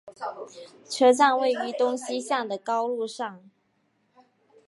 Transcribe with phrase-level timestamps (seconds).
[0.89, 3.47] 车站位于东西向的高路上。